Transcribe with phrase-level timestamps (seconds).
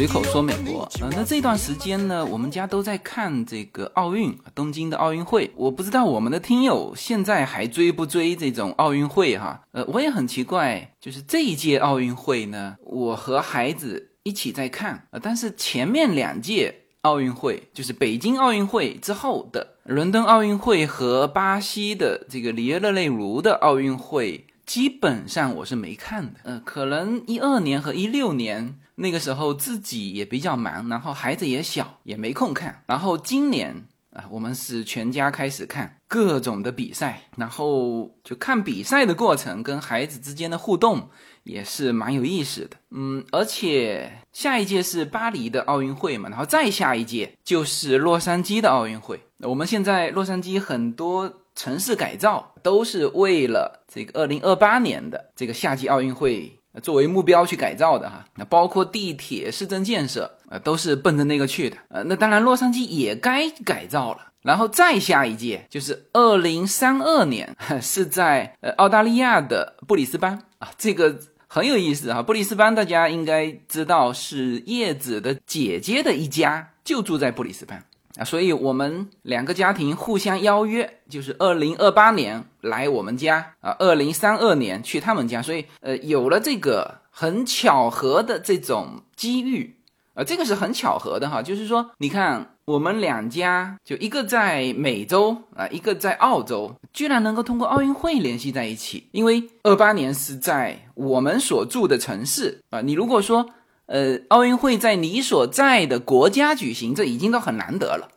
[0.00, 5.50] 随口说美国，呃，那这段时间呢，我们家都在看这个奥运，东京的奥运会。
[5.54, 9.60] 我不知道我们的听友现在还追不追这种奥运会哈？
[9.72, 24.46] 呃，我也很奇怪，就是这一届奥运会呢，我和孩子一起在看，呃，但是前面两届奥运会，就是北京奥运会之后的伦敦奥运会和巴西的这个里约热内卢的奥运会。
[24.64, 32.82] 基本上我是没看的，呃，可能一二年和一六年那个时候自己也比较忙，然后孩子也小，也没空看。
[32.86, 33.74] 然后今年
[34.12, 41.08] 啊，我们是全家开始看各种的比赛，然后就看比赛的过程跟孩子之间的互动
[41.44, 42.76] 也是蛮有意思的。
[42.90, 49.20] 嗯，而且下一届是巴黎的奥运会嘛，然后再下一届就是洛杉矶的奥运会。
[49.40, 51.40] 我们现在洛杉矶很多。
[51.56, 56.50] 城市改造都是为了这个二零二八年的这个夏季奥运会
[56.80, 61.76] 作为目标去改造的哈，那包括地铁、市政建设啊，都是奔着那个去的。
[61.88, 72.22] 呃，那当然洛杉矶也该改造了，然后再下一届就是二零三二年，是在呃澳大利亚的布里斯班啊，这个很有意思哈。
[72.22, 77.84] 布里斯班大家应该知道是叶子的姐姐的一家就住在布里斯班。
[78.20, 89.74] 啊，所以我们两个家庭互相邀约，就是二零二八年来我们家啊，二零三二年去他们家，所以呃，有了这个很巧合的这种机遇
[90.12, 103.48] 啊，这个是很巧合的哈，就是说，你看我们两家就一个在美洲啊，一个在澳洲，居然能够通过奥运会联系在一起，因为二八年是在我们所住的城市啊，你如果说。
[103.90, 108.08] 呃，奥运会在你所在的国家举行，这已经都很难得了，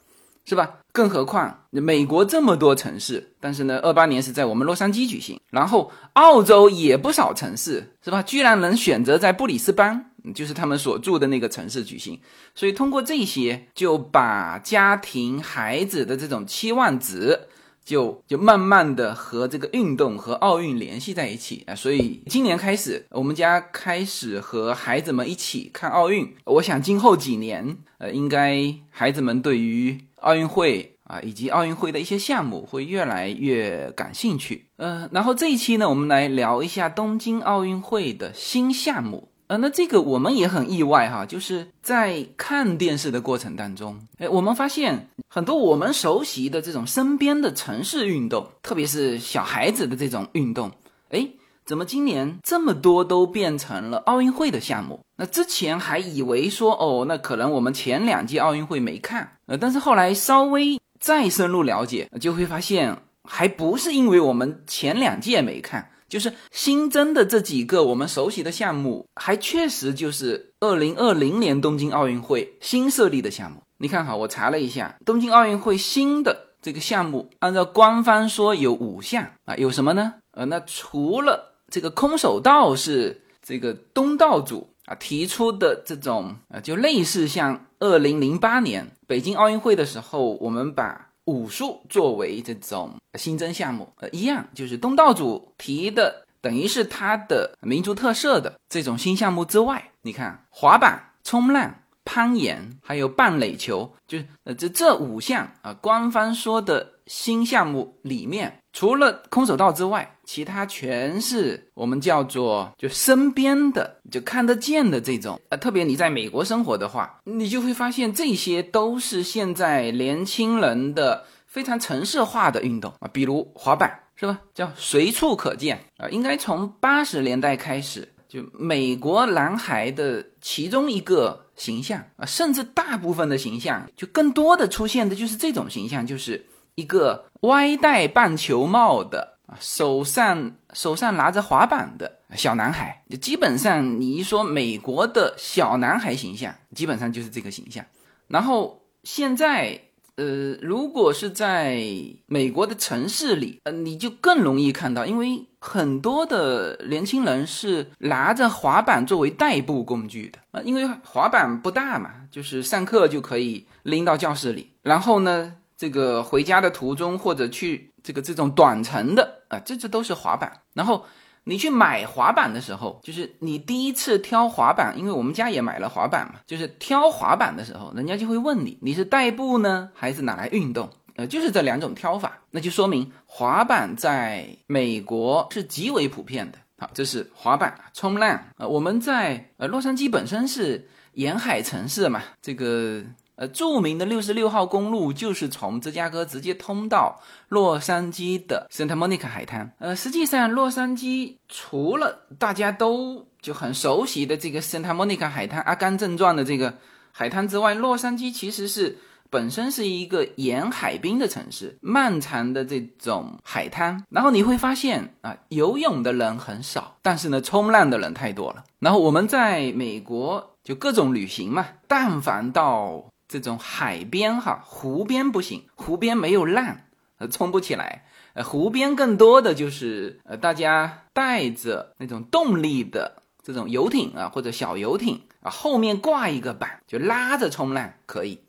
[0.46, 0.76] 是吧？
[0.92, 8.22] 更何况美国这么多城市，但是呢，二八年是在我们洛杉矶举行，然后澳洲也不少城市，是吧？
[8.22, 12.20] 居然能选择在布里斯班，就是他们所住的那个城市举行，
[12.54, 17.48] 所以通过这些，就把家庭孩子的这种期望值。
[17.84, 26.34] 就就慢慢的和这个运动和奥运联系在一起啊，所以今年开始，我们家开始和孩子们一起看奥运。
[26.46, 34.68] 我想今后几年，呃，应该孩子们对于奥运会啊以及奥运会的一些项目会越来越感兴趣。
[34.78, 39.30] 呃，然后这一期呢，我们来聊一下东京奥运会的新项目。
[39.58, 50.72] 那这个我们也很意外哈，就是在看电视的过程当中，哎，我们发现很多我们熟悉的这种身边的城市运动，特别是小孩子的这种运动，
[51.10, 51.28] 哎，
[51.66, 55.00] 怎么今年这么多都变成了奥运会的项目？
[55.16, 65.90] 那之前还以为说，哦，那可能我们前两届奥运会没看，呃，但是后来稍微再深入了解，就会发现还不是因为我们前两届没看。
[66.14, 73.64] 就是新增的这几个我们熟悉的项目，还确实就是二零二零年东京奥运会新设立的项目。
[73.80, 80.14] 你看哈，我查了一下，东京奥运会新的这个项目，按照官方说有五项啊，有什么呢？
[80.34, 91.08] 呃，那除了这个空手道是这个东道主啊提出的这种啊，就类似像二零零八年北京奥运会的时候，我们把。
[91.26, 108.60] 武术作为这种新增项目，呃，一样就是东道主提的，等于是他的民族特色的这种新项目之外，你看滑板、冲浪、攀岩，还有棒垒球，就是呃这这五项啊，官方说的新项目里面。
[108.74, 115.40] 除了空手道之外，其他全是我们叫做就身边的就看得见的这种。
[115.50, 124.42] 呃，特别你在美国生活的话，你就会发现这些都是现在年轻人的非常城市化的运动啊，比如滑板，是吧？
[124.56, 126.10] 叫随处可见啊。
[126.10, 137.26] 应该从八十年代开始，就美国男孩的其中一个形象啊，甚至大部分的形象，就更多的出现的就是这种形象，就是一个。
[137.44, 147.84] 歪戴棒球帽的，手上手上拿着滑板的小男孩，就基本上你一说美国的小男孩形象，基本上就是这个形象。
[148.30, 149.78] 然后现在，
[150.16, 151.84] 呃，如果是在
[152.28, 165.58] 美国的城市里，呃，你就更容易看到，因为很多的年轻人是拿着滑板作为代步工具的啊，因为滑板不大嘛，就是上课就可以拎到教室里，然后呢。
[165.84, 170.50] 这个回家的途中，或者去这个这种短程的啊，这这都是滑板。
[170.74, 171.04] 然后
[171.44, 180.90] 你去买滑板的时候，就是你第一次挑滑板，因为我们家也买了滑板嘛，就是挑滑板的时候，人家就会问你，你是代步呢，还是拿来运动？
[181.18, 186.58] 呃，就是这两种挑法，那就说明滑板在美国是极为普遍的。
[186.80, 188.40] 好，这是滑板冲浪。
[188.58, 190.88] 呃，我们在呃洛杉矶本身是。
[191.16, 193.04] 沿海城市嘛，这个
[193.36, 197.20] 呃著名的六十六号公路就是从芝加哥直接通到
[197.50, 199.72] 洛杉矶的 Santa Monica 海滩。
[199.80, 206.74] 呃，实际上洛杉矶除了大家都就很熟悉的这个 Santa Monica 海滩，阿甘正传的这个
[207.12, 208.98] 海滩之外，洛杉矶其实是。
[209.30, 218.64] 本身是一个沿海滨的城市，漫长的这种海滩，然后你会发现啊，游泳的人很少，但是呢，冲浪的人太多了。
[218.78, 223.06] 然后我们在美国就各种旅行嘛，但凡到
[223.40, 226.82] 这种海边哈，湖边不行，湖边没有浪，
[227.18, 228.06] 呃，冲不起来。
[228.36, 238.40] 呃，湖边更多的就是呃，大家带着那种动力的这种游艇啊，或者小游艇啊，后面挂一个板，就拉着冲浪可以。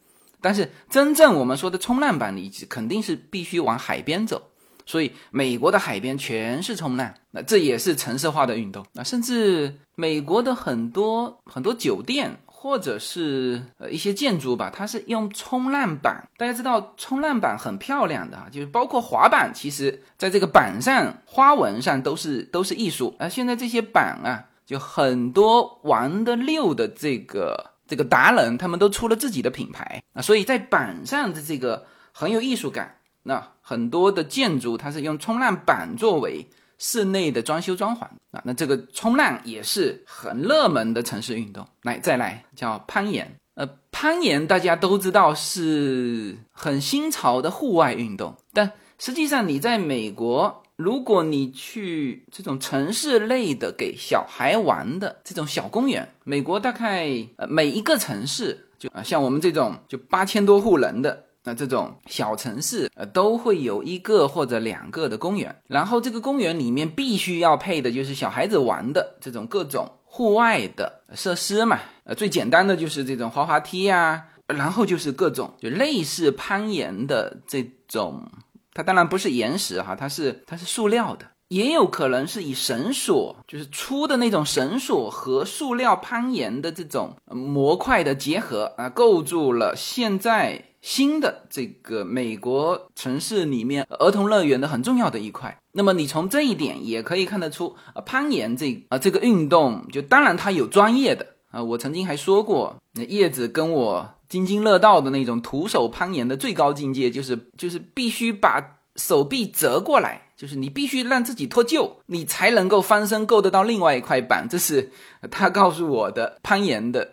[0.42, 4.50] 但是真正我们说的冲浪板，你肯定是必须往海边走，
[4.84, 8.84] 所以美国的海边全是冲浪，那这也是城市化的运动。
[8.92, 16.26] 那甚至美国的很多很多酒店或者是呃一些建筑吧，它是用冲浪板。
[16.38, 23.14] 大家知道冲浪板很漂亮的啊，就是包括滑板，其实在这个板上花纹上都是都是艺术。
[23.19, 27.72] 而现在这些板啊，就很多玩的溜的这个。
[27.87, 32.96] 这个达人他们都出了自己的品牌啊，所以在板上的这个很有艺术感。
[33.25, 36.49] 那很多的建筑它是用冲浪板作为
[36.79, 41.67] 室内的装修装潢啊，那这个冲浪也是很热门的城市运动。
[41.82, 43.37] 来，再来叫攀岩。
[43.55, 50.61] 呃，攀岩大家都知道是很新潮的户外运动，但实际上你在美国。
[50.76, 78.29] 如果你去这种城市类的给小孩玩的这种小公园，美国大概呃每一个城市就啊像我们这种就八千多户人的那这种小城市呃都会有一个或者两个的公园，然后这个公园里面必须要配的就是小孩子玩的这种各种户外的设施嘛，呃最简单的就是这种滑滑梯呀，然后就是各种就类似攀岩的这种。
[78.76, 95.58] 它当然不是岩石哈，它是它是塑料的，也有可能是以绳索，就是粗的那种绳索和塑料攀岩的这种模块的结合啊，构筑了现在新的这个美国城市里面儿童乐园的很重要的一块。
[95.72, 104.10] 那么你从这一点也可以看得出，啊，攀岩这啊这个运动，就当然它有专业的啊，我曾经还说过，那叶子跟我。
[104.26, 114.48] 津津乐道的那种徒手攀岩的最高境界，就是就是必须把手臂折过来，就是你必须让自己脱臼，你才能够翻身够得到另外一块板。
[114.50, 114.90] 这是
[115.31, 117.12] 他告诉我的攀岩的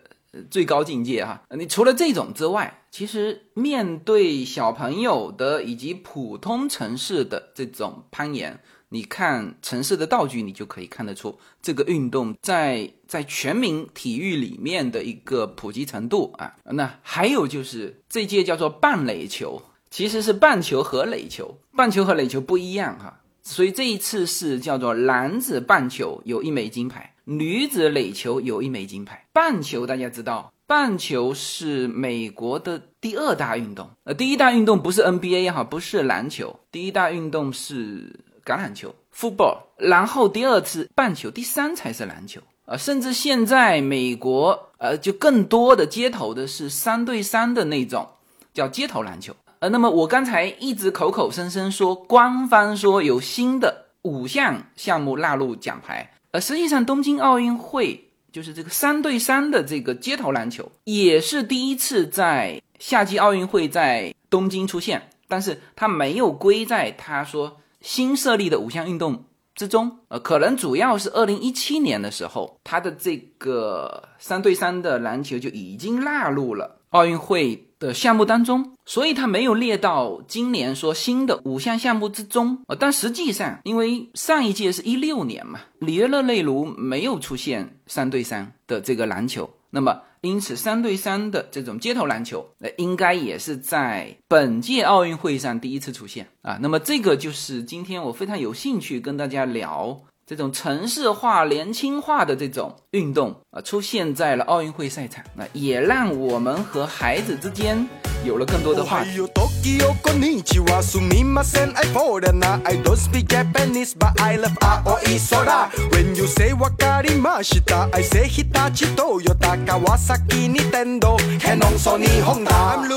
[0.50, 1.42] 最高境界哈。
[1.58, 8.60] 你除了这种之外，其实面对小朋友的以及普通城市的这种攀岩。
[8.94, 16.58] 你看城市的道具，你就可以看得出这个运动在在全民体育里面的一个普及程度啊。
[16.66, 23.22] 那还有就是这届叫做半垒球，其实是棒球和垒球，棒球和垒球不一样哈。
[23.44, 29.26] 所以这一次是叫做男子棒球有一枚金牌，女子垒球有一枚金牌。
[29.32, 38.20] 棒球大家知道，棒球是美国的第二大运动，呃，第一大运动不是 NBA 哈，不是篮球，第一大运动是。
[38.44, 42.76] 橄榄球 （football），然后第二次棒球，第三才是篮球啊！
[42.76, 48.10] 甚至现在美国呃，就更多的街头的是三对三的那种，
[48.52, 49.36] 叫街头篮球。
[49.60, 67.58] 呃，那么我刚才一直口口声声说官方说有新的五项项目纳入奖牌，呃，实际上东京奥运会就是这个三对三的这个街头篮球也是第一次在夏季奥运会在东京出现，但是它没有归在他说。
[67.82, 82.64] 新设立的五项运动之中，呃，可能主要是二零一七年的时候，它的这个三对三的篮球就已经纳入了奥运会的项目当中，所以它没有列到今年说新的五项项目之中。
[82.68, 90.00] 呃，但实际上，因为上一届是一六年嘛，里约热内卢没有出现三对三的这个篮球，那么。
[90.22, 96.60] 因此，三对三的这种街头篮球，呃，应该也是在本届奥运会上第一次出现啊。
[96.62, 100.00] 那么，这个就是今天我非常有兴趣跟大家聊
[100.32, 107.86] 这种城市化、年轻化的这种运动啊，出现在了奥运会赛场，那也让我们和孩子之间。
[108.24, 109.20] 有了更多的话题。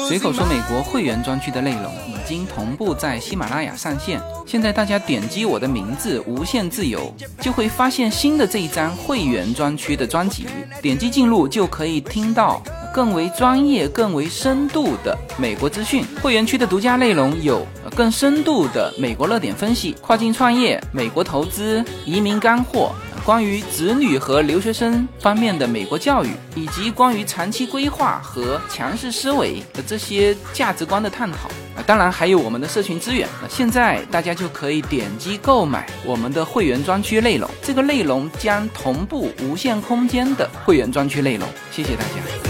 [0.06, 4.18] 随口说，美国会员专区的内容已已经同步在喜马拉雅上线。
[4.46, 10.46] 现在大家点击我的名字“无限自由”，就会发现新的这一张会员专区的专辑。
[10.80, 12.62] 点击进入就可以听到
[12.94, 16.02] 更为专业、更为深度的美国资讯。
[16.22, 22.94] 会员区的独家内容有更深度的美国热点分析、跨境创业、美国投资、移民干货。
[23.24, 33.26] 关于子女和留学生方面的美国教育，以及关于长期规划和强势思维的这些价值观的探讨啊，当然还有我们的社群资源。
[33.42, 41.48] 那现在大家就可以点击购买我们的会员专区内容，这个内容将同步无限空间的会员专区内容。
[41.72, 42.43] 谢谢大家。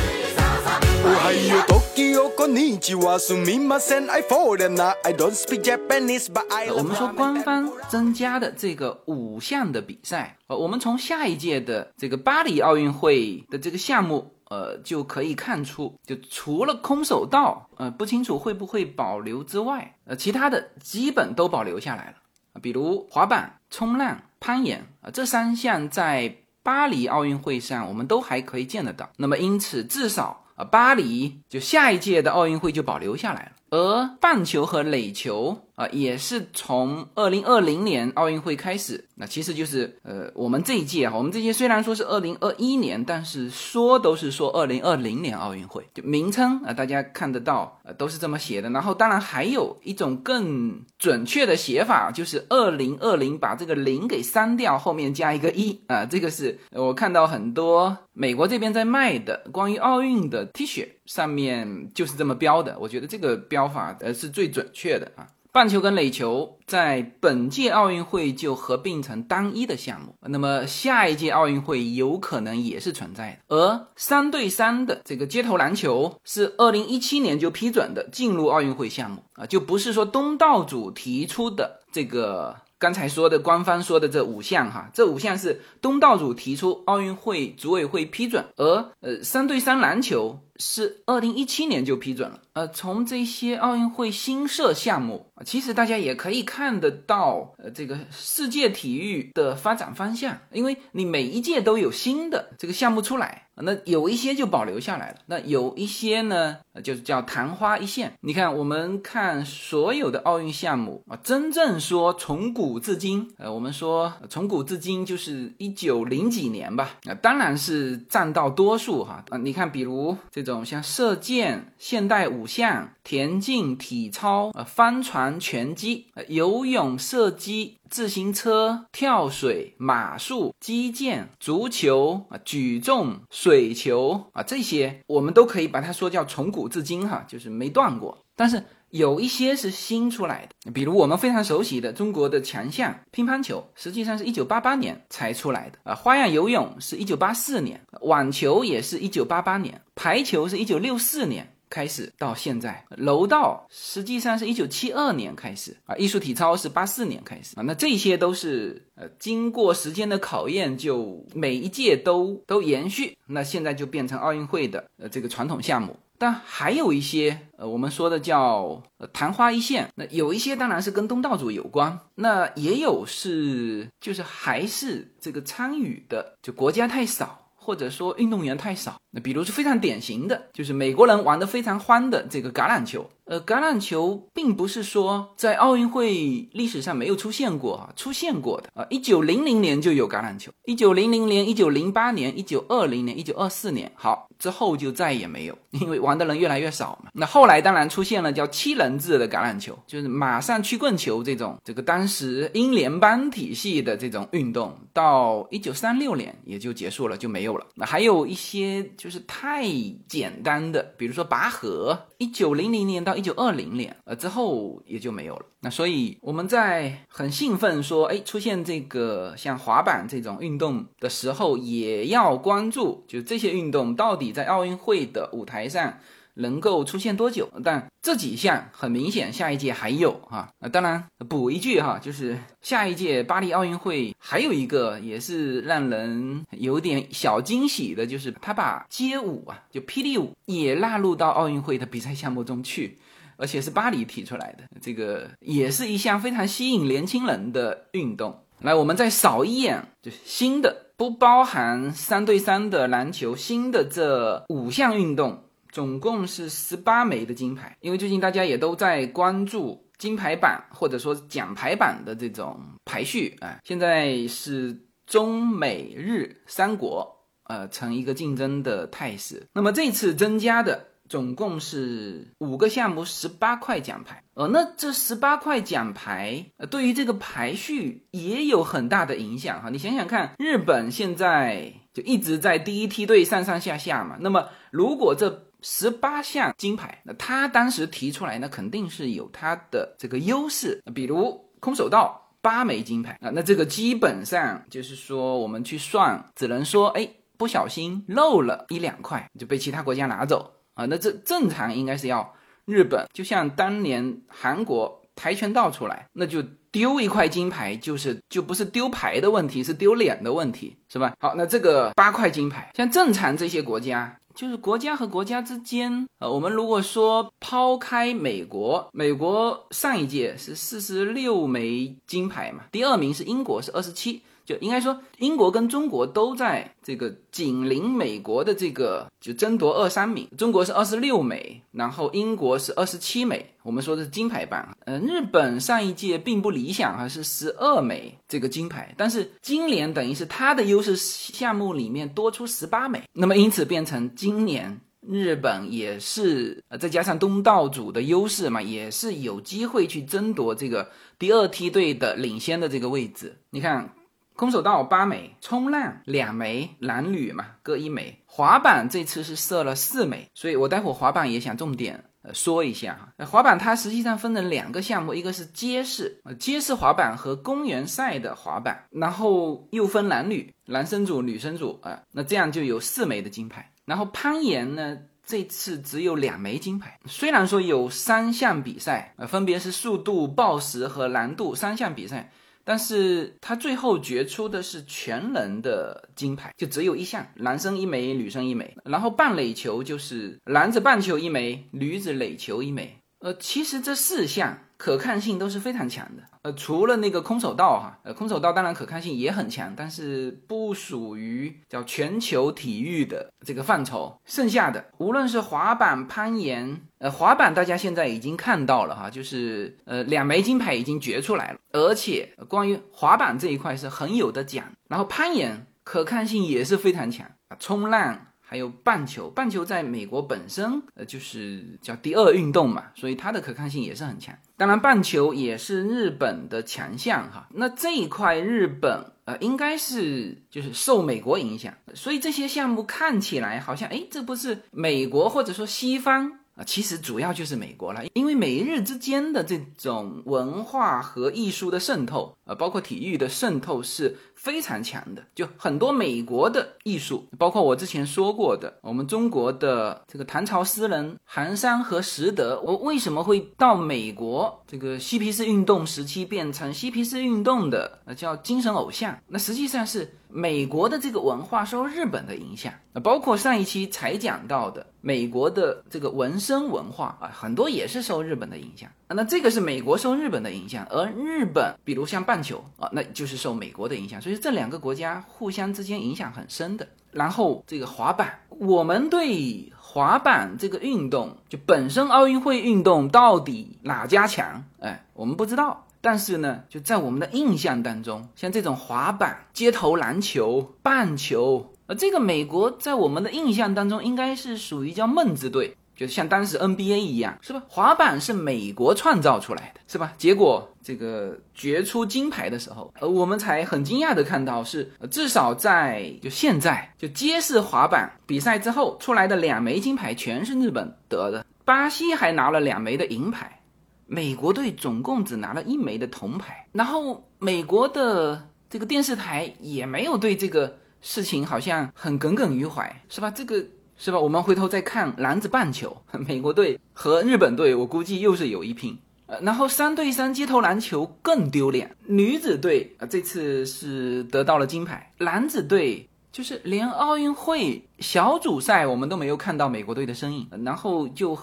[6.73, 22.15] 我们说官方增加的这个五项的比赛，呃，我们从下一届的这个巴黎奥运会的这个项目，呃，就可以看出，就除了空手道，呃，不清楚会不会保留之外，呃，其他的基本都保留下来了。
[22.63, 29.11] 比如滑板、冲浪、攀岩啊，这三项在巴黎奥运会上我们都还可以见得到。
[29.19, 30.41] 那么因此，至少。
[30.55, 35.64] 啊，巴黎就下一届的奥运会就保留下来了，而棒球和垒球。
[35.75, 48.71] 啊，也是从二零二零年奥运会开始，那其实就是呃，我们这一届哈，我们这届虽然说是二零二一年，但是说都是说二零二零年奥运会，就名称啊，大家看得到，呃，都是这么写的。
[48.71, 65.27] 然后当然还有一种更准确的写法，就是二零二零把这个零给删掉，后面加一个一啊，这个是我看到很多美国这边在卖的关于奥运的 T 恤上面就是这么标的，我觉得这个标法呃是最准确的啊。
[65.55, 73.57] 棒球跟垒球在本届奥运会就合并成单一的项目，那么下一届奥运会有可能也是存在的。
[73.57, 82.57] 而三对三的这个街头篮球是二零一七年就批准的进入奥运会项目啊，就不是说东道主提出的这个。
[82.77, 92.41] 刚才说的官方说的这五项哈，这五项是东道主提出，奥运会组委会批准，而呃三对三篮球是二零一七年就批准了。
[92.53, 103.43] 呃，从这些奥运会新设项目，其实大家也可以看得到，呃这个世界体育的发展方向，因为你每一届都有新的这个项目出来。
[103.57, 108.13] 那有一些就保留下来了，那有一些呢，就是叫昙花一现。
[108.21, 119.25] 你看，我们看所有的奥运项目啊，真正说从古至今，呃，我们说从古至今就是一九零几年吧，啊，当然是占到多数哈。
[119.29, 127.79] 啊，你看，比如这这种像射箭、现代五项、田径、体操、呃，帆船、拳击、呃游泳、射击。
[127.91, 138.19] 自行车、跳水、马术、击剑、足球啊、举重、水球啊，这些我们都可以把它说叫从古至今哈，就是没断过。
[138.35, 138.65] 但是
[138.97, 145.97] 有一些是新出来的，比如我们非常熟悉的中国的强项乒乓球，实际上是一九八八年才出来的啊。
[145.97, 151.51] 花样游泳是一九八四年，网球也是一九八八年，排球是一九六四年。
[151.71, 165.97] 开始到现在，柔道实际上是一九七二年开始啊，艺术体操是八四年开始啊，那这些都是呃经过时间的考验，就每一届都都延续，那现在就变成奥运会的呃这个传统项目。
[166.19, 177.41] 但还有一些呃我们说的叫昙花一现，那有一些当然是跟东道主有关，那也有是就是还是这个参与的就国家太少。
[177.57, 183.09] 或者说运动员太少，那比如是非常典型的，就是美国人玩的非常欢的这个橄榄球。
[183.27, 197.11] 呃，橄榄球并不是说在奥运会历史上没有出现过啊，出现过的啊，一九零零年就有橄榄球，一九零零年、一九零八年、一九二零年、一九二四年，好之后就再也没有， 因为玩的人越来越少嘛。
[197.15, 207.65] 那后来当然出现了叫七人制的橄榄球，就是马上曲棍球这种，这个当时英联邦体系的这种运动，到一九三六年也就结束了，就没有了。
[207.75, 209.65] 那还有一些就是太
[210.07, 215.47] 简单的，比如说拔河，一九零零年到一九二零年，呃，之后也就没有了。
[215.61, 225.99] 那所以我们在很兴奋说，哎，出现这个像滑板这种运动的时候，也要关注，就这些运动到底在奥运会的舞台上。
[226.37, 227.49] 能够出现多久？
[227.63, 230.49] 但这几项很明显，下一届还有哈。
[230.59, 242.99] 那当然补一句哈，就是下一届巴黎奥运会还有一个也是让人有点小惊喜的，就是他把街舞啊，就霹雳舞也纳入到奥运会的比赛项目中去，
[243.37, 248.41] 而且是巴黎提出来的，这个也是一项非常吸引年轻人的运动。
[248.61, 255.43] 来，我们再扫一眼，就是新的不包含三对三的篮球，新的这五项运动。
[255.71, 257.77] 总共是十八枚的金牌。
[257.81, 269.45] 因为最近大家也都在关注金牌榜或者说奖牌榜的这种排序啊，现在是中美日三国呃成一个竞争的态势。
[269.53, 270.94] 那么这次增加的。
[271.09, 274.23] 总共是五个项目，十八块奖牌。
[274.35, 279.69] 呃，那这十八块奖牌，呃，对于这个排序也有很大的影响哈。
[279.71, 284.17] 你想想看，日本现在就一直在第一梯队上上下下嘛。
[284.21, 290.83] 那么，如果这十八项金牌，那他当时提出来，那肯定是有他的这个优势。
[290.95, 300.54] 比如空手道八枚金牌啊，那这个基本上就是说，我们去算，只能说，哎，不小心漏了一两块，就被其他国家拿走。
[300.75, 302.35] 啊，那这正常应该是要
[302.67, 311.15] 日本，就像当年韩国跆拳道出来，那就丢一块金牌，就是就不是丢牌的问题，是丢脸的问题，是吧？
[311.21, 324.23] 好，那这个八块金牌，像正常这些国家，就是国家和国家之间，呃，我们如果说抛开美国，美国上一届是四十六枚金牌嘛，第二名是英国是二十七。
[324.45, 330.29] 就应该说，英国跟中国都在这个紧邻美国的这个就争夺二三名。
[330.37, 333.55] 中国是二十六枚，然后英国是二十七枚。
[333.63, 334.77] 我们说的是金牌榜。
[334.85, 353.39] 嗯，日本上一届并不理想，还是十二枚这个金牌，但是今年等于是它的优势项目里面多出十八枚，那么因此变成今年日本也是呃再加上东道主的优势嘛，也是有机会去争夺这个第二梯队的领先的这个位置。
[353.49, 353.95] 你看。
[354.37, 358.21] 空手道八枚，冲浪两枚，男女嘛各一枚。
[358.27, 363.25] 滑板这次是设了四枚，所以我待会滑板也想重点呃说一下哈。
[363.25, 373.71] 滑板它实际上分成两个项目，一个是街式，街式滑板和公园赛的滑板，然后又分男女，男生组、女生组啊，那这样就有四枚的金牌。
[373.85, 382.33] 然后攀岩呢，这次只有两枚金牌，虽然说有三项比赛，呃分别是速度、抱石和难度三项比赛。
[382.65, 388.77] 但是他最后决出的是全能的金牌，就只有一项，男生一枚，女生一枚。
[388.85, 392.99] 然后棒垒球就是男子棒球一枚，女子垒球一枚。
[393.21, 394.59] 呃，其实这四项。
[394.77, 404.19] 可看性都是非常强的，呃，除了那个空手道哈，呃，空手道当然可看性也很强，但是不属于叫全球体育的这个范畴。
[404.27, 414.65] 剩下的无论是滑板、攀岩，呃，滑板大家现在已经看到了哈，就是呃两枚金牌已经决出来了，而且关于滑板这一块是很有的讲。
[414.89, 418.29] 然后攀岩可看性也是非常强啊，冲浪。
[418.47, 424.35] 还有棒球，棒球在美国本身呃就是叫第二运动嘛，所以它的可看性也是很强。
[424.57, 427.49] 当然，棒球也是日本的强项哈。
[427.53, 436.41] 那这一块日本呃应该是就是受美国影响，所以这些项目看起来好像哎，这不是美国或者说西方。
[436.57, 445.25] 啊，其实主要就是美国了，因为美日之间的这种文化和艺术的渗透，呃，包括体育的渗透是非常强的。
[445.35, 459.19] 就很多美国的艺术，包括我之前说过的，我们中国的这个唐朝诗人韩山和拾得，我为什么会到美国这个嬉皮士运动时期变成嬉皮士运动的呃叫精神偶像？
[459.27, 460.15] 那实际上是。
[460.37, 468.91] 美国的这个文化受日本的影响，啊，包括上一期才讲到的美国的这个纹身文化啊，很多也是受日本的影响。
[469.07, 474.21] 那这个是美国受日本的影响，而日本，比如像棒球啊，那就是受美国的影响。
[474.21, 476.89] 所以这两个国家互相之间影响很深的。
[477.13, 484.65] 然后这个滑板，我们对滑板这个运动就本身奥运会运动到底哪家强？
[484.81, 485.84] 哎，我们不知道。
[486.05, 497.63] 但是呢，就在我们的印象当中，像这种滑板、街头篮球、棒球，呃，这个美国在我们的印象当中应该是属于叫梦之队，就是像当时 NBA 一样，是吧？
[497.67, 500.13] 滑板是美国创造出来的，是吧？
[500.19, 513.59] 结果这个决出金牌的时候，呃，我们才很惊讶的看到，是至少在就现在就街式滑板比赛之后出来的两枚金牌全是日本得的，巴西还拿了两枚的银牌。
[514.07, 523.31] 美国队总共只拿了一枚的铜牌，然后美国的这个电视台也没有对这个事情好像很耿耿于怀，是吧？
[523.31, 523.65] 这个
[523.97, 524.19] 是吧？
[524.19, 528.99] 我们回头再看男子棒球， 美国队和日本队，我估计又是有一拼。
[529.27, 541.35] 呃，然后三对三街头篮球更丢脸，女子队啊这次是得到了金牌，男子队就是连奥运会小组赛我们都没有看到美国队的身影，然后就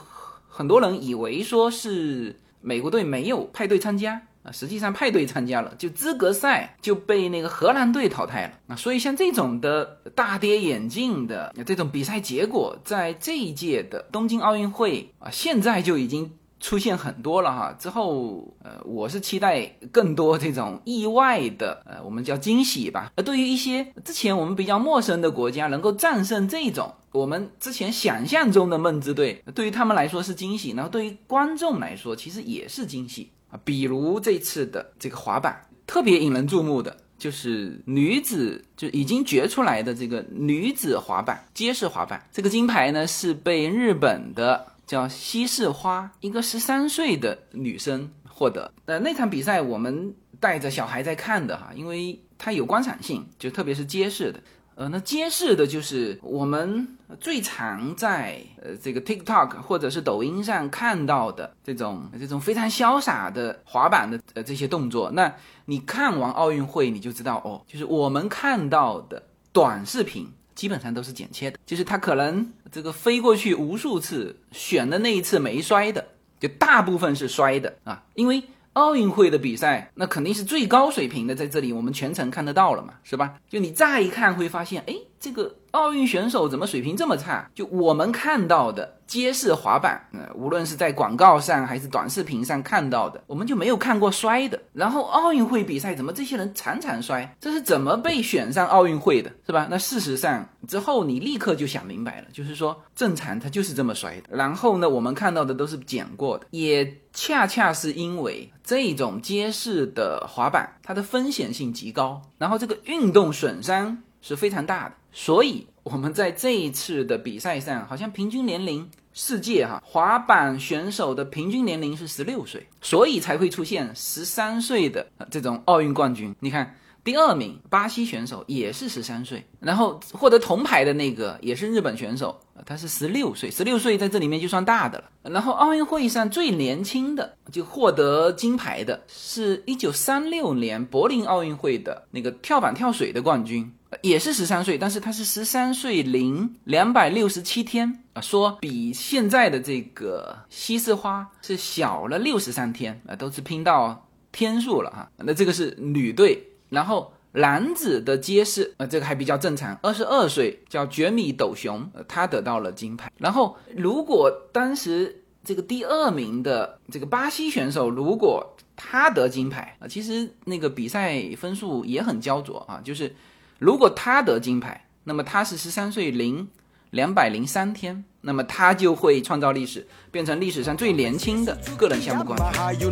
[0.48, 2.40] 很多人以为说是。
[2.62, 8.76] 美国队没有派队参加，啊，实际上派队参加了，就资格赛就被那个荷兰队淘汰了啊。
[8.76, 16.32] 所以像这种的大跌眼镜的这种比赛结果，在这一届的东京奥运会啊，现在就已经。
[16.62, 23.12] 出现很多了哈，之后呃，我是期待更多这种意外的，呃，我们叫惊喜吧。
[23.16, 33.60] 而对于一些之前我们比较陌生的国家，能够战胜这种我们之前想象中的梦之队，对于他们来说是惊喜，然后对于观众来说其实也是惊喜啊。
[33.66, 44.68] 比如这次的这个滑板，特别引人注目的就是女子就已经决出来的这个女子滑板街式滑板，这个金牌呢是被日本的。
[44.92, 48.74] 叫西式花，一个十三岁的女生获得。
[48.88, 54.42] 呃，那场比赛我们带着小孩在看的哈，因为它有观赏性，就特别是街式的。
[54.76, 56.86] 呃，那街式的就是我们
[57.22, 65.10] 最常在呃这个 TikTok 或者是抖音上看到的这种这种非常潇洒的滑板的呃这些动作。
[65.12, 69.24] 那你看完奥运会，你就知道哦，就是我们看到的
[69.54, 70.28] 短视频。
[70.62, 76.06] 基本上都是剪切的，就是他可能这个飞过去无数次，选的那一次没摔的，
[76.40, 78.04] 就大部分是摔的啊。
[78.14, 78.44] 因为
[78.74, 83.40] 奥运会的比赛，那肯定是最高水平的，在这里我们全程看得到了嘛，是吧？
[83.50, 85.56] 就你乍一看会发现，哎，这个。
[85.72, 87.50] 奥运选手怎么水平这么差？
[87.56, 94.62] 就我们看到的街式滑板，呃，无论是在广告上还是短视频上看到的，我们就没有看过摔的。
[94.74, 97.34] 然后奥运会比赛怎么这些人常常摔？
[97.40, 99.66] 这是怎么被选上奥运会的，是吧？
[99.72, 104.36] 那事实上之后你立刻就想明白了，就是说正常他就是这么摔的。
[104.36, 114.96] 然后呢，我们看到的都是剪过的，也恰恰是因为这种街式的滑板，它的风险性极高，然后这个运动损伤是非常大的。
[115.12, 126.34] 所以我们在这一次的比赛上，好像平均年龄世界哈滑板选手的平均年龄是十六岁，所以才会出现十三岁的这种奥运冠军。
[126.40, 135.06] 你看，第二名巴西选手也是十三岁，然后获得铜牌的那个也是日本选手，他是十六岁，十六岁在这里面就算大的了。
[135.24, 143.74] 然后奥运会上最年轻的就获得金牌的是一九三六年柏林奥运会的那个跳板跳水的冠军。
[144.02, 155.12] 也是十三岁，但是他是十三岁零两百六十七天啊，说比现在的这个西式花是小了六十三天啊，都是拼到天数了哈。
[155.18, 163.12] 那这个是女队，然后男子的街式啊，这个还比较正常，二十二岁叫绝米斗雄，他得到了金牌。
[163.18, 173.14] 然后如果当时这个第二名的这个巴西选手，如果他得金牌啊，其实那个比赛分数也很焦灼啊，就是。
[173.62, 176.48] 如果他得金牌，那么他是十三岁零
[176.90, 182.40] 两百零三天，那么他就会创造历史，变成历史上最年轻的个人项目冠
[182.80, 182.92] 军。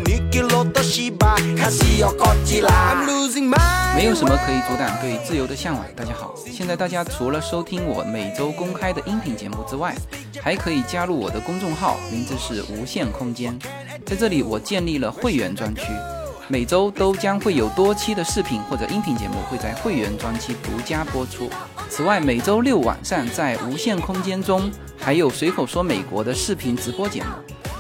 [3.95, 5.83] 没有什么可以阻挡对自由的向往。
[5.95, 9.95] 大家好，现在大家除了收听我每周公开的音频节目之外，
[10.39, 13.57] 还可以加入我的公众号，名字是无限空间，
[14.05, 15.81] 在这里我建立了会员专区。
[16.51, 21.47] 每周都将会有多期的视频或者音频节目会在会员专区独家播出。
[21.91, 27.29] 此外，每周六晚上在无限空间中还有随口说美国的视频直播节目，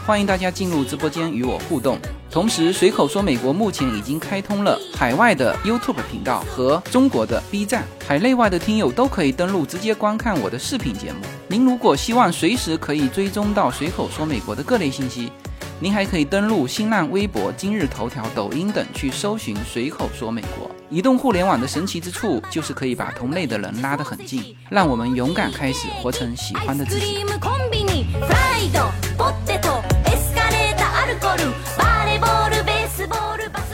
[0.05, 1.97] 欢迎大家进入直播间与我互动。
[2.29, 11.21] 同时，随口说美国目前已经开通了海外的 YouTube 频道和中国的 B 站，海内外的听友都可以登录直接观看我的视频节目。
[11.47, 15.31] 您如果希望随时可以追踪到随口说美国的各类信息。
[15.81, 20.69] 您还可以登录新浪微博、今日头条、抖音等去搜寻“随口说美国”。
[20.91, 27.23] 移动互联网的神奇之处就是可以把同类的人拉得很近，让我们勇敢开始，活成喜欢的自己。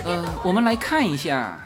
[0.04, 1.60] 呃，我们来看一下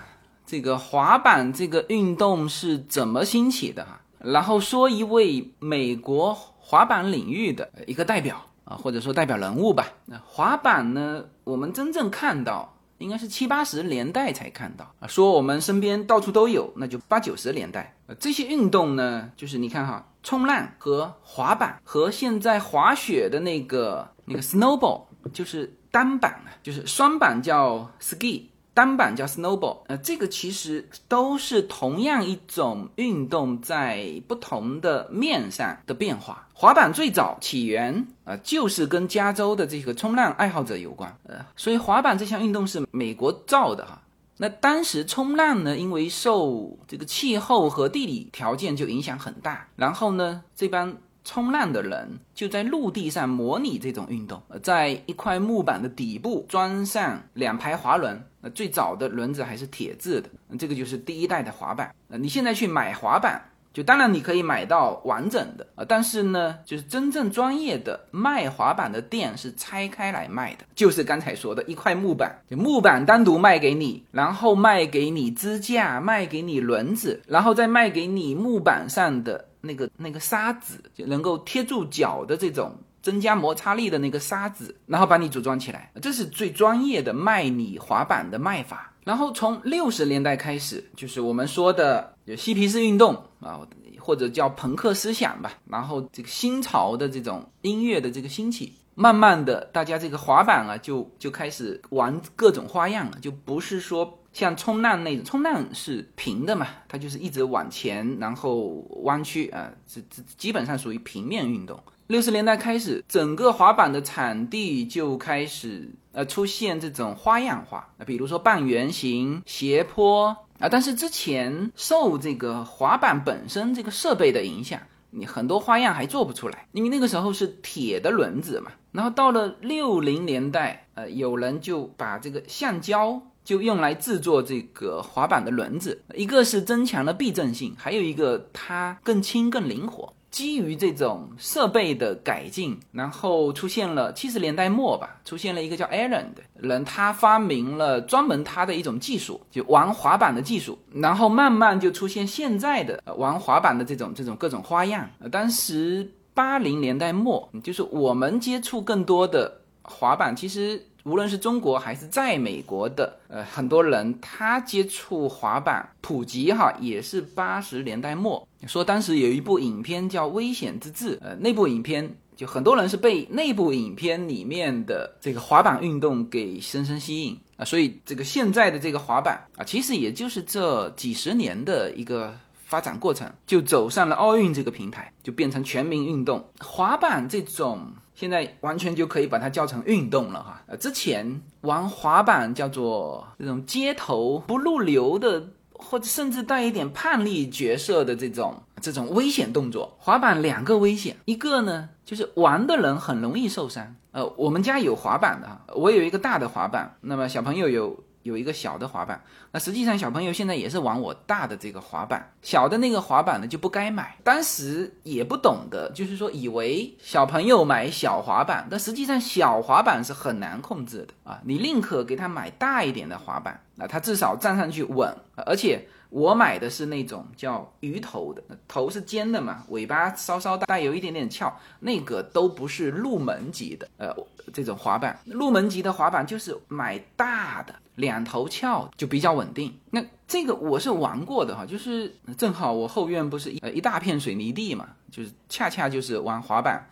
[0.45, 8.45] 这个滑板这个运动是怎么兴起的哈，然后说一位美国滑板领域的一个代表。
[8.70, 9.88] 啊，或者说代表人物吧。
[10.06, 11.26] 那滑板呢？
[11.44, 15.08] 我们真正看到应该是七八十年代才看到啊。
[15.08, 17.96] 说我们身边到处都有，那就八九十年代。
[18.06, 25.02] 呃，这些运动呢，就是你看哈，冲浪和滑板和现在滑雪的那个那个 snowboard，
[25.34, 28.44] 就是单板啊，就是双板叫 ski。
[28.72, 36.48] 单板叫 snowboard，呃，这个其实都是同样一种运动，在不同的面上的变化。
[36.62, 44.02] 滑板最早起源啊，就是跟加州的这个冲浪爱好者有关，呃，所以滑板这项运动是美国造的哈。
[44.36, 50.93] 那当时冲浪呢，因为受这个气候和地理条件就影响很大，然后呢，这帮
[51.24, 58.22] 冲浪的人就在陆地上模拟这种运动，在一块木板的底部装上两排滑轮。
[58.41, 61.95] 那最早的轮子还是铁制的，这个就是第一代的滑板。
[62.10, 63.45] 呃，你现在去买滑板。
[63.80, 88.94] 就当然你可以买到完整的啊，但是呢，就是真正专业的卖滑板的店是拆开来卖的，就是刚才说的一块木板，木板单独卖给你，然后卖给你支架，卖给你轮子，然后再卖给你木板上的那个那个沙子，就能够贴住脚的这种增加摩擦力的那个沙子，然后把你组装起来，这是最专业的卖你滑板的卖法。
[89.06, 93.60] 然后从六十年代开始，就是我们说的嬉皮士运动啊，
[93.99, 95.54] 或者叫朋克思想吧。
[95.65, 111.80] 然后这个新潮的这种音乐的这个兴起，慢慢的，大家这个滑板啊，就就开始玩各种花样了，就不是说像冲浪那种，冲浪是平的嘛，它就是一直往前，然后弯曲啊，这这基本上属于平面运动。
[112.08, 115.89] 六十年代开始，整个滑板的场地就开始。
[116.12, 128.72] 呃，出现这种花样化，那比如说半圆形、斜坡啊，但是之前受这个滑板本身这个设备的影响，你很多花样还做不出来，因为那个时候是铁的轮子嘛。
[128.91, 140.13] 然后到了六零年代，呃，有人就把这个橡胶就用来制作这个滑板的轮子，一个是增强了避震性，还有一个它更轻更灵活。
[140.32, 155.10] 基于这种设备的改进，然后出现了七十年代末吧，出现了一个叫 Allen 的人，他发明了专门他的一种技术，就玩滑板的技术，然后慢慢就出现现在的玩滑板的这种这种各种花样。
[155.32, 160.86] 当时八零年代末，就是我们接触更多的滑板，其实。
[161.06, 168.46] 无论是中国还是在美国的，呃，很多人他接触滑板普及哈，也是八十年代末。
[168.67, 186.45] 说当时有一部影片叫《危险之至》，呃，那部影片就很多人是被那部影片里面的这个滑板运动给深深吸引啊，所以这个现在的这个滑板啊，其实也就是这几十年的一个发展过程，就走上了奥运这个平台，就变成全民运动。
[186.60, 187.91] 滑板这种。
[188.15, 190.62] 现在完全就可以把它叫成运动了哈。
[190.67, 195.41] 呃，之前玩滑板叫做这种街头不入流的，
[195.82, 199.96] 或者甚至带一点叛逆角色的这种这种危险动作。
[199.98, 203.96] 滑板两个危险，一个呢就是玩的人很容易受伤。
[204.12, 208.04] 呃，我们家有滑板的，我有一个大的滑板，那么小朋友有。
[208.24, 214.18] 有一个小的滑板，那实际上小朋友现在也是玩我大的这个滑板，小的那个滑板呢就不该买。
[214.24, 221.40] 当时也不懂得，就是说以为小朋友买小滑板，但实际上小滑板是很难控制的啊！
[221.46, 225.88] 你宁可给他买大一点的滑板，那他至少站上去稳，而且。
[226.12, 234.12] 我买的是那种叫鱼头的，头是尖的嘛，尾巴稍稍带有一点点翘，那个都不是入门级的，呃，
[234.52, 239.78] 这种滑板，入门级的滑板就是买大的，两头翘就比较稳定。
[239.92, 246.88] 那这个我是玩过的哈，就是正好我后院不是一呃一大片水泥地嘛，就是恰恰就是玩滑板。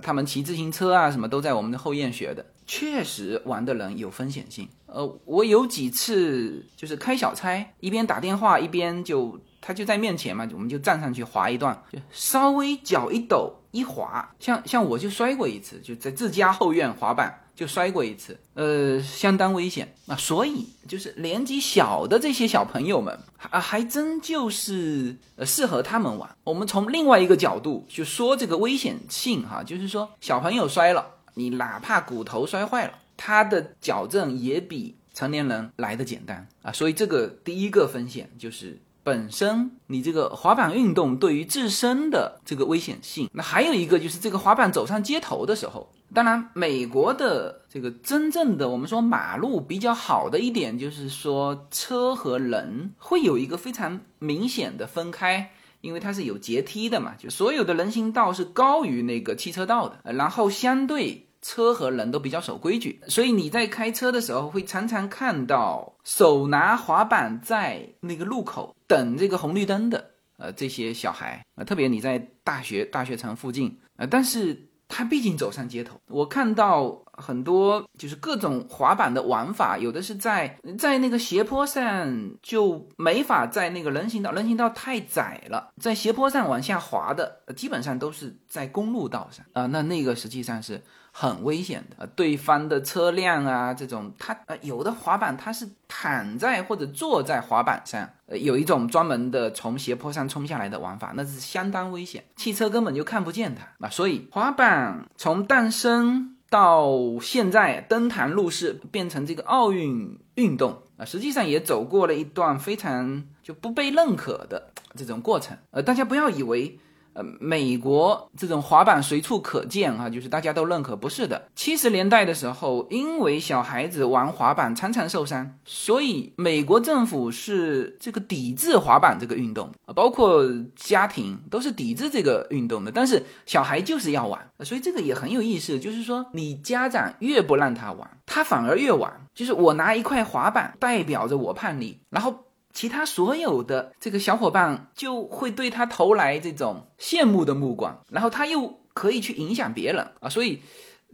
[0.00, 4.66] 他们骑自行车啊，什么都在我们的后院学的，确实玩的人有风险性。
[4.86, 17.41] 呃，我有几次就是开小差，一边打电话一边就他就在面前嘛，我们就站上去滑一段，就稍微脚一抖一滑，像像我就摔过一次，就在自家后院滑板。
[17.54, 20.16] 就摔过一次，呃，相当危险啊！
[20.16, 23.18] 所以就是年纪小的这些小朋友们
[23.50, 26.36] 啊，还真就是呃适合他们玩。
[26.44, 36.72] 我们从另外一个角度就说这个危险性哈，就是说小朋友摔了，你哪怕骨头摔坏了，他的矫正也比成年人来的简单啊。
[36.72, 43.28] 所以这个第一个风险就是本身你这个滑板运动对于自身的这个危险性。
[43.32, 45.92] 那还有一个就是这个滑板走上街头的时候。
[46.14, 74.68] 当然，美国的这个真正的我们说马路比较好的一点，就是说车和人会有一个非常明显的分开，因为它是有阶梯的嘛，就所有的人行道是高于那个汽车道的，然后相对车和人都比较守规矩，所以你在开车的时候会常常看到手拿滑板在那个路口等这个红绿灯的，呃，这些小孩啊，特别你在大学大学城附近啊，但是。
[74.94, 89.66] 他毕竟走上街头，我看到很多就是各种滑板的玩法，有的是在在那个斜坡上就没法在那个人行道，人行道太窄了，在斜坡上往下滑的，基本上都是在公路道上啊。
[89.66, 90.82] 那那个实际上是
[91.12, 103.88] 很危险的，对方的车辆啊，这种它呃有的滑板它是躺在或者坐在滑板上，呃有一种专门的从斜坡上冲下来的玩法，那是相当危险，汽车根本就看不见它啊。
[103.88, 106.31] 所以滑板从诞生。
[106.52, 115.56] 到现在登坛入室，变成这个奥运运动啊，实际上也走过了一段非常就不被认可的这种过程。
[115.70, 116.78] 呃，大家不要以为。
[117.14, 121.48] 呃，美国这种滑板随处可见啊，就是大家都认可，不是的。
[121.54, 130.42] 七十年代的时候，因为小孩子玩滑板常常受伤，所以美国政府是这个抵制滑板这个运动啊，包括
[130.74, 132.90] 家庭都是抵制这个运动的。
[132.90, 139.12] 但是小孩就是要玩，所以这个也很有意思，就是说你家长越不让他玩，他反而越玩。
[139.34, 142.44] 就是我拿一块滑板代表着我叛逆，然后。
[142.72, 150.60] 其他所有的这个小伙伴就会对他投来这种羡慕的目光，然后他又可以去影响别人啊，所以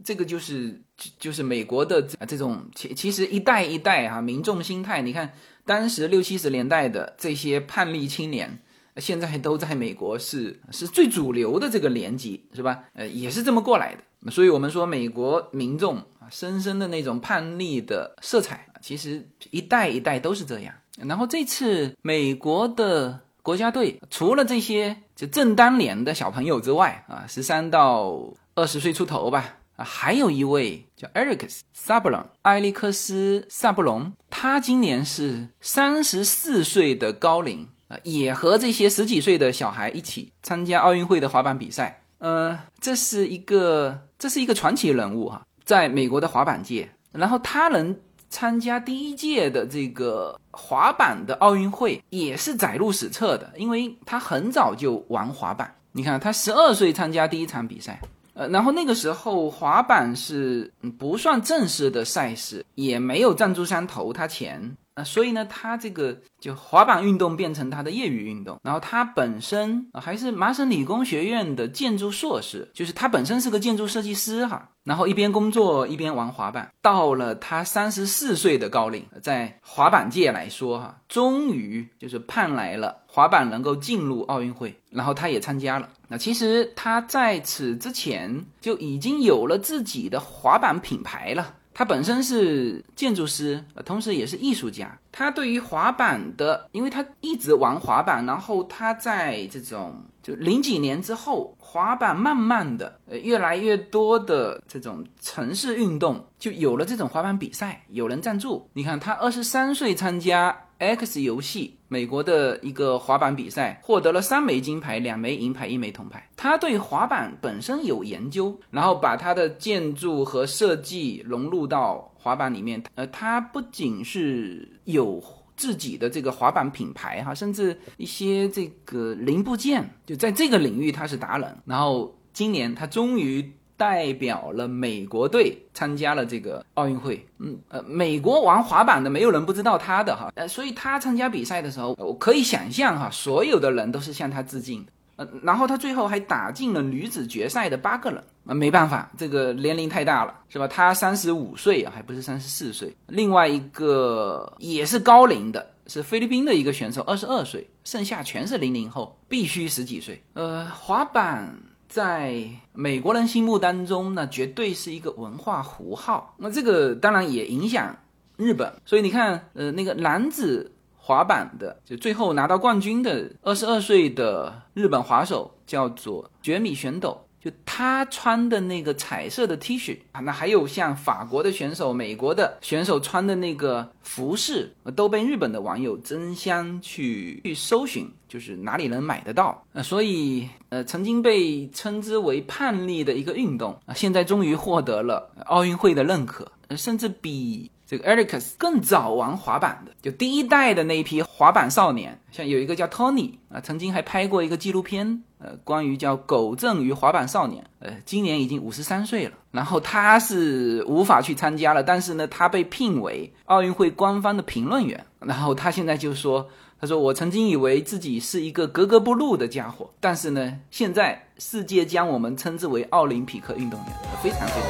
[0.03, 0.81] 这个就是
[1.19, 5.33] 就是美国的这种其其实一代一代啊民众心态，你看
[5.65, 8.59] 当时六七十年代的这些叛逆青年，
[8.97, 12.85] 现在都在美国是是最主流的这个年级是吧？
[12.93, 20.73] 呃，也是这么过来的，所以我们说美国民众啊深深的那种叛逆的色彩，其实一代一代都是这样。
[21.03, 42.01] 然后这次美国的国家队除了这些就正当年的小朋友之外啊，十三到二十岁出头吧啊，还有一位叫 Eric 萨布隆，埃利克斯萨布隆，他今年是三十四岁的高龄啊，也和这些十几岁的小孩一起参加奥运会的滑板比赛。
[42.17, 47.97] 呃，这是一个这是一个传奇人物哈，在美国的滑板界，然后他能。
[48.29, 55.75] 参加第一届的这个滑板的奥运会也是载入史册的，因为他很早就玩滑板。
[55.91, 57.99] 你看，他十二岁参加第一场比赛，
[58.35, 65.03] 呃，然后那个时候滑板是不算正式的赛事，也没有赞助商投他钱啊。
[65.03, 68.59] 所以呢，他这个就滑板运动变成他的业余运动。
[68.61, 74.69] 然后他本身还是麻省理工学院的建筑硕士，就是他本身是个建筑设计师哈。
[74.89, 85.87] 然后一边工作一边玩滑板，到了他三十四岁的高龄，在滑板界来说哈，终于就是盼来了滑板能够进入奥运会，然后他也参加了。
[86.07, 91.53] 那其实他在此之前就已经有了自己的滑板品牌了。
[91.79, 94.99] 他本身是建筑师，同时也是艺术家。
[95.13, 108.69] 他对于滑板的，因为他一直玩滑板，然后他在这种就零几年之后，滑板慢慢的，呃，越来越多的这种城市运动就有了这种滑板比赛，有人赞助。
[108.73, 110.53] 你看，他二十三岁参加。
[110.79, 116.29] X 游戏，美国的一个滑板比赛，获得了三枚金牌、两枚银牌、一枚铜牌。
[116.37, 122.81] 他对滑板本身有研究，然后把他的建筑和设计融入到滑板里面。
[122.95, 125.21] 呃，他不仅是有
[125.57, 131.57] 自己的这个滑板品牌哈，甚至一些这个零部件，就在这个领域他是达人。
[131.65, 133.53] 然后今年他终于。
[133.79, 150.67] 代表了美国队参加了这个奥运会，嗯呃，美国玩滑板的没有人不知道他的哈，呃，所以他参加比赛的时候，我可以想象哈，所有的人都是向他致敬，呃，然后他最后还打进了女子决赛的八个人，啊，没办法，这个年龄太大了，是吧？
[150.67, 152.93] 他三十五岁啊，还不是三十四岁。
[153.07, 160.21] 另外一个也是高龄的，是菲律宾的一个选手，二十二岁，剩下全是零零后，必须十几岁。
[160.33, 161.55] 呃，滑板。
[161.89, 166.35] 在美国人心目当中那，绝对是一个文化符号。
[166.37, 167.97] 那这个当然也影响
[168.37, 168.71] 日本。
[168.85, 177.19] 所以你看，呃，那个男子滑板的，就最后拿到冠军的二十二岁的日本滑手，叫做绝米玄斗。
[177.43, 189.63] 就他穿的那个彩色的 T 恤啊，那还有像法国的选手、美国的选手穿的那个服饰，都被日本的网友争相去去搜寻，就是哪里能买得到。
[189.73, 197.71] 呃，所以呃，曾经被称之为叛逆的一个运动啊，现在终于获得了奥运会的认可，甚至比。
[197.89, 209.31] 这个 Ericus 更早玩滑板的，就第一代的那一批滑板少年，像有一个叫 Tony 啊，曾经还拍过一个纪录片，呃，关于叫狗正与滑板少年，呃，今年已经五十三岁了。
[209.51, 215.05] 然后他是无法去参加了，但是呢，他被聘为奥运会官方的评论员。
[215.19, 216.49] 然后他现在就说，
[216.79, 223.87] 他说：“我曾经以为自己是一个格格不入的家伙，但是呢，现在世界将我们称之为奥林匹克运动员，
[224.21, 224.69] 非常非常。”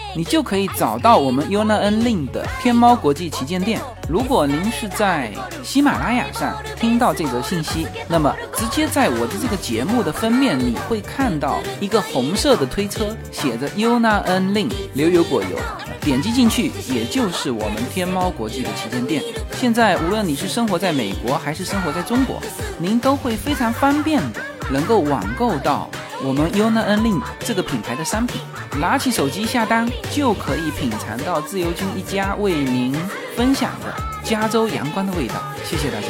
[0.15, 3.79] 你就可以找到我们 U N A N L I N 的天猫国际旗舰店。
[4.09, 5.31] 如果您是在
[5.63, 15.57] 喜马拉雅上听到这则信息，那么直接在我的这个节目的封面，你会看到一个红色的推车，写着 Yuna N Lin 牛油果油。
[16.01, 19.23] 点击进去，也就是我们天猫国际的旗舰店。
[19.53, 22.41] 现在无论你是生活在美国还是生活在中国，
[22.79, 25.89] 您都会非常方便的能够网购到。
[26.23, 28.39] 我们 Yuna N Lin 这个品牌的商品，
[28.79, 32.93] 拿起手机下单就可以品尝到自由军一家为您
[33.35, 35.35] 分享的加州阳光的味道。
[35.63, 36.07] 谢谢大家。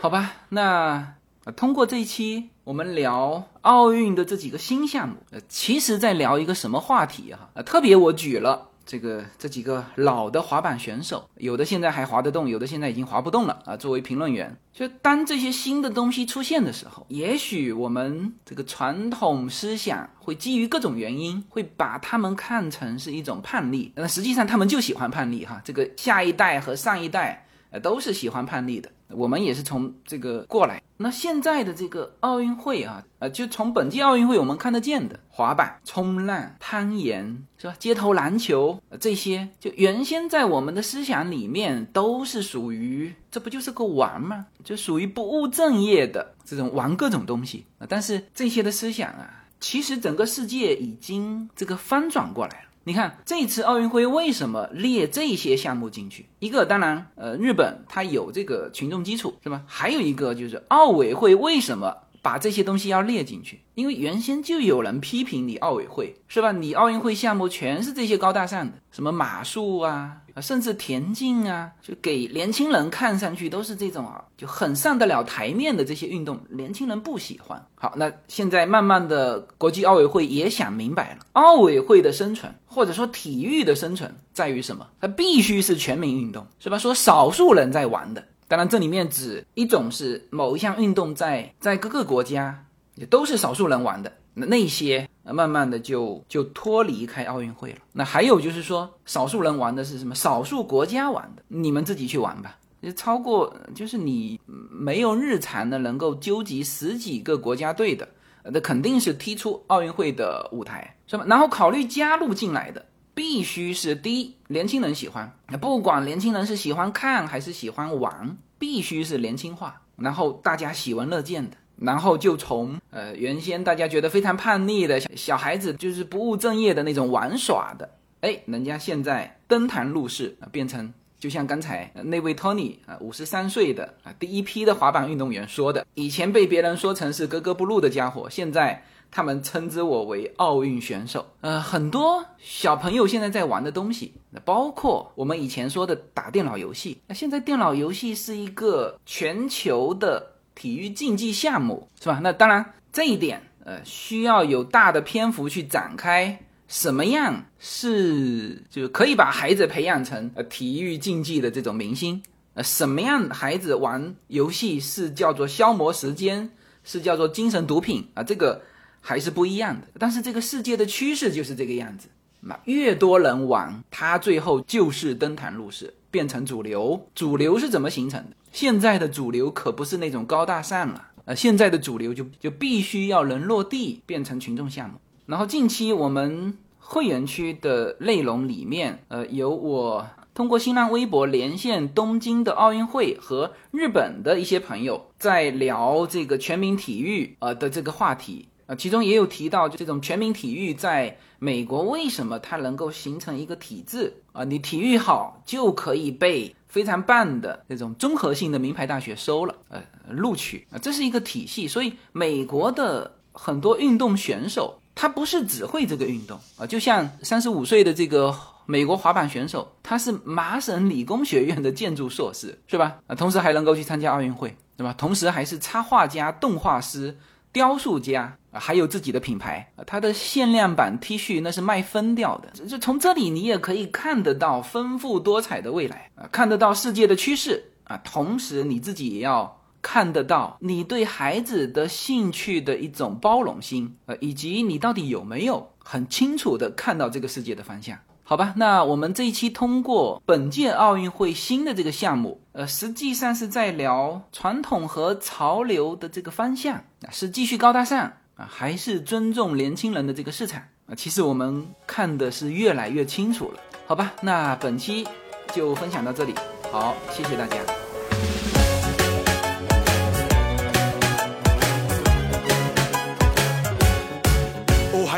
[0.00, 1.14] 好吧，那
[1.54, 7.50] 通过这一期我们聊奥运的这几个新项目，呃，其实在聊一个什么话题哈？
[7.54, 8.69] 呃，特别我举了。
[8.90, 13.76] 这个这几个老的滑板选手，有的现在还滑得动，有的现在已经滑不动了啊。
[13.76, 23.92] 作为评论员，就当这些新的东西出现的时候，也许我们这个传统思想会基于各种原因，会把他们看成是一种叛逆。
[23.94, 25.62] 那实际上他们就喜欢叛逆哈。
[25.64, 28.90] 这个下一代和上一代呃都是喜欢叛逆的。
[29.12, 30.82] 我们也是从这个过来。
[30.96, 37.74] 那现在的这个奥运会啊，呃，就从本届奥运会我们看得见的滑板、冲浪、攀岩，是吧？
[37.78, 44.46] 街头篮球这些，就原先在我们的思想里面都是属于，这不就是个玩吗？
[44.62, 47.86] 就属于不务正业的这种玩各种东西啊。
[47.88, 52.69] 但是这些的思想啊，其实整个世界已经这个翻转过来了。
[52.84, 56.26] 你看这次奥运会为什么列这些项目进去？
[56.38, 59.62] 一个当然，呃，日本它有这个群众基础，是吧？
[59.66, 63.60] 还有一个就是奥委会为什么把这些东西要列进去？
[63.74, 66.52] 因为原先就有人批评你奥委会，是吧？
[66.52, 70.16] 你奥运会项目全是这些高大上的，什么马术啊。
[70.40, 77.62] 甚至田径啊，就给年轻人看上去都是这种啊，就很上得了台面的这些运动，年轻人不喜欢。
[77.74, 84.86] 好，那现在慢慢的，国际奥委会也想明白了，奥委会的生存或者说体育的生存在于什么？
[85.00, 86.78] 它必须是全民运动，是吧？
[86.78, 94.12] 说少数人在玩的，当然这里面指一种是某一项运动在在各个国家也都是少数人玩的。
[94.34, 97.78] 那那些慢慢的就就脱离开奥运会了。
[97.92, 100.16] 那还有就是说，少数人玩的是什么？
[100.16, 102.58] 少数国家玩的，你们自己去玩吧。
[102.82, 108.08] 就超过就是你没有日常的能够纠集十几个国家队的，
[108.42, 111.24] 那肯定是踢出奥运会的舞台，是吧？
[111.28, 112.84] 然后考虑加入进来的，
[113.20, 115.30] 必须是第一，年轻人喜欢。
[115.60, 121.54] 不管年轻人是喜欢看还是喜欢玩，必须是年轻化，然后大家喜闻乐见的。
[121.76, 127.90] 然后就从呃原先大家觉得非常叛逆的小小孩子，就是不务正业的那种玩耍的，
[128.22, 141.26] 哎，人家现在登堂入室，变成就像刚才那位 Tony 啊，五十三岁的啊第一批的滑板运动员说的，以前被别人说成是格格不入的家伙，现在他们称之我为奥运选手。
[141.40, 150.26] 呃，很多小朋友现在在玩的东西，那包括我们以前说的打电脑游戏，那现在电脑游戏是一个全球的。
[150.52, 152.20] 体育竞技项目是吧？
[152.22, 156.38] 那当然，这一点呃需要有大的篇幅去展开。
[156.68, 162.22] 什么样是就可以把孩子培养成呃体育竞技的这种明星？
[162.52, 166.50] 呃，什么样孩子玩游戏是叫做消磨时间，
[166.84, 168.22] 是叫做精神毒品啊？
[168.22, 168.60] 这个
[169.00, 169.86] 还是不一样的。
[169.98, 172.08] 但是这个世界的趋势就是这个样子。
[172.42, 177.06] 那越多人玩，他最后就是登坛入室，变成主流。
[177.14, 178.36] 主流是怎么形成的？
[178.50, 184.96] 现在的主流可不是那种高大上了，呃，现在的主流就就必须要能落地，变成群众项目。
[185.26, 204.44] 然后近期我们会员区的内容里面，呃，有我通过新浪微博连线东京的奥运会和日本的一些朋友在聊这个全民体育呃的这个话题，啊，其中也有提到就这种全民体育在美国为什么它能够形成一个体制啊？
[204.44, 206.54] 你体育好就可以被。
[206.70, 211.66] 非常棒的这种综合性的名牌大学收了，呃，录取啊，这是一个体系。
[211.66, 218.32] 所以美国的很多运动选手，他不是只会这个运动啊，就像三十五岁的这个
[218.66, 222.98] 美国滑板选手，他是麻省理工学院的建筑硕士，是吧？
[223.08, 224.94] 啊，同时还能够去参加奥运会，对吧？
[224.96, 227.18] 同时还是插画家、动画师、
[227.52, 229.84] 雕塑家啊，还有自己的品牌啊。
[229.86, 232.50] 他的限量版 T 恤那是卖疯掉的。
[232.66, 237.96] 就从这里你也可以看得到丰富多彩的未来啊，看得到世界的趋势啊。
[238.04, 247.98] 同时你自己也要看得到你对孩子的兴趣的一种包容心呃，以及你到底有没有很清楚的看到这个世界的方向。
[248.30, 260.94] 好吧，那我们这一期通过本届奥运会新的这个项目，呃，实际上是在聊传统和潮流的这个方向，是继续高大上啊，还是尊重年轻人的这个市场啊？
[260.94, 263.58] 其实我们看的是越来越清楚了。
[263.88, 265.04] 好吧，那本期
[265.52, 266.32] 就分享到这里，
[266.70, 267.56] 好，谢谢大家。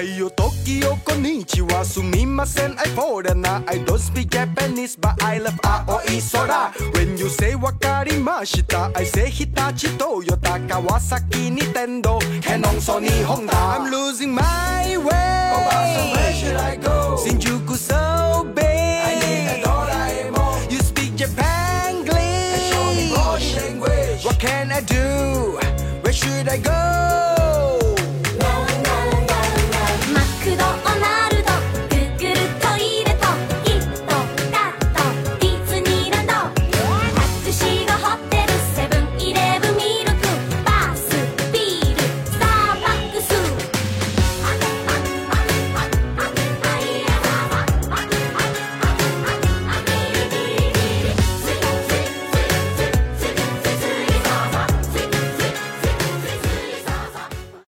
[0.02, 1.86] いよ、時をこんにちは。
[1.86, 3.64] すみません、I foreigner.
[3.68, 6.72] I don't speak Japanese, but I love 青い空。
[6.94, 8.92] When you say わかりました。
[8.96, 13.80] I say 日立、トヨタ、川崎、ニテンド、キャノン、ソニー、ホンダ。
[13.80, 14.44] I'm losing my
[14.98, 15.38] way.
[15.54, 15.62] Oh,
[15.94, 17.18] so where should I go?
[17.18, 18.66] 新宿 so big.
[18.66, 20.72] I need a ドラえもん。
[20.72, 21.38] You speak Japanese.
[21.88, 22.10] And
[22.72, 23.12] show me
[23.70, 24.26] English.
[24.26, 25.60] What can I do?
[26.02, 27.01] Where should I go?